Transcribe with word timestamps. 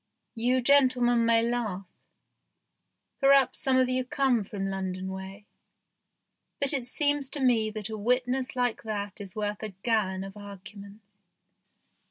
You 0.33 0.61
gentlemen 0.61 1.27
may 1.27 1.43
laugh 1.43 1.85
perhaps 3.19 3.59
some 3.59 3.77
of 3.77 3.87
you 3.87 4.03
come 4.03 4.41
from 4.43 4.67
London 4.67 5.09
way 5.09 5.45
but 6.59 6.73
it 6.73 6.87
seems 6.87 7.29
to 7.29 7.39
me 7.39 7.69
that 7.69 7.87
a 7.87 7.95
witness 7.99 8.55
like 8.55 8.81
that 8.81 9.21
is 9.21 9.35
worth 9.35 9.61
a 9.61 9.75
gallon 9.83 10.23
of 10.23 10.35
arguments. 10.35 11.21